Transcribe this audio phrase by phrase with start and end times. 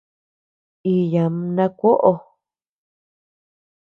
[0.93, 2.11] Íyaam na kuoʼo.